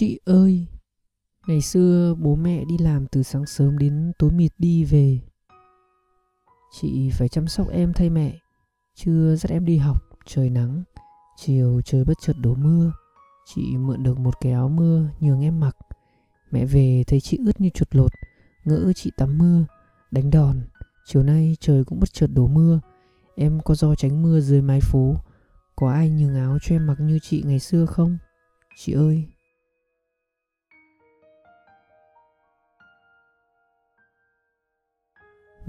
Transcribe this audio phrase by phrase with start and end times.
[0.00, 0.66] Chị ơi,
[1.46, 5.18] ngày xưa bố mẹ đi làm từ sáng sớm đến tối mịt đi về.
[6.72, 8.38] Chị phải chăm sóc em thay mẹ,
[8.94, 10.82] trưa dắt em đi học, trời nắng,
[11.36, 12.92] chiều trời bất chợt đổ mưa.
[13.46, 15.76] Chị mượn được một cái áo mưa nhường em mặc.
[16.50, 18.12] Mẹ về thấy chị ướt như chuột lột,
[18.64, 19.64] ngỡ chị tắm mưa,
[20.10, 20.60] đánh đòn.
[21.06, 22.80] Chiều nay trời cũng bất chợt đổ mưa,
[23.36, 25.16] em có do tránh mưa dưới mái phố.
[25.76, 28.18] Có ai nhường áo cho em mặc như chị ngày xưa không?
[28.76, 29.26] Chị ơi,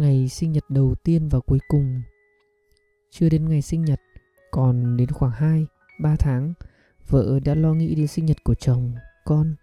[0.00, 2.02] ngày sinh nhật đầu tiên và cuối cùng.
[3.10, 4.00] Chưa đến ngày sinh nhật,
[4.50, 5.66] còn đến khoảng 2,
[6.00, 6.54] 3 tháng,
[7.08, 8.94] vợ đã lo nghĩ đến sinh nhật của chồng,
[9.24, 9.54] con,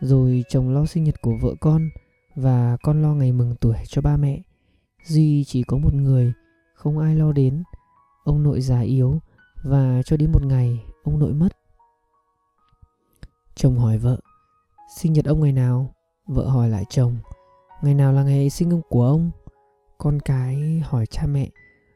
[0.00, 1.90] rồi chồng lo sinh nhật của vợ con
[2.36, 4.42] và con lo ngày mừng tuổi cho ba mẹ.
[5.04, 6.32] Duy chỉ có một người,
[6.74, 7.62] không ai lo đến.
[8.24, 9.20] Ông nội già yếu
[9.62, 11.48] và cho đến một ngày ông nội mất.
[13.54, 14.20] Chồng hỏi vợ,
[14.96, 15.94] sinh nhật ông ngày nào?
[16.26, 17.16] Vợ hỏi lại chồng,
[17.82, 19.30] ngày nào là ngày sinh ông của ông?
[20.02, 21.48] Con cái hỏi cha mẹ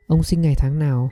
[0.06, 1.10] Ông sinh ngày tháng nào?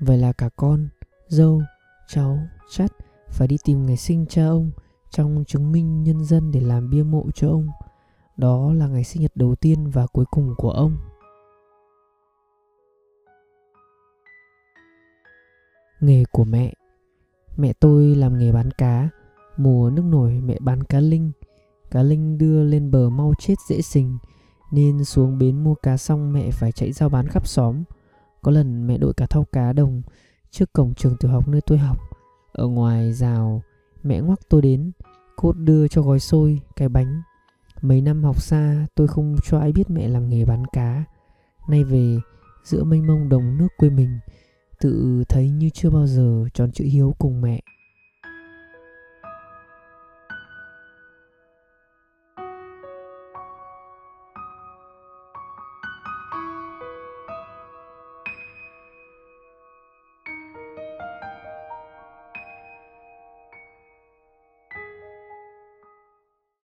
[0.00, 0.88] Vậy là cả con,
[1.28, 1.62] dâu,
[2.08, 2.38] cháu,
[2.70, 2.92] chắt
[3.28, 4.70] Phải đi tìm ngày sinh cha ông
[5.10, 7.68] Trong chứng minh nhân dân để làm bia mộ cho ông.
[8.36, 10.96] Đó là ngày sinh nhật đầu tiên và cuối cùng của ông.
[16.00, 16.72] Nghề của mẹ.
[17.56, 19.08] Mẹ tôi làm nghề bán cá.
[19.56, 21.32] Mùa nước nổi mẹ bán cá linh.
[21.90, 24.18] Cá linh đưa lên bờ mau chết dễ sình
[24.72, 27.82] nên xuống bến mua cá xong mẹ phải chạy giao bán khắp xóm.
[28.42, 30.02] Có lần mẹ đội cả thau cá đồng
[30.50, 31.98] Trước cổng trường tiểu học nơi tôi học.
[32.52, 33.62] Ở ngoài rào
[34.02, 34.92] Mẹ ngoắc tôi đến
[35.36, 37.22] Cốt đưa cho gói xôi, cái bánh.
[37.82, 41.04] Mấy năm học xa tôi không cho ai biết mẹ làm nghề bán cá.
[41.68, 42.16] Nay về
[42.64, 44.18] giữa mênh mông đồng nước quê mình
[44.80, 47.60] Tự thấy như chưa bao giờ tròn chữ hiếu cùng mẹ.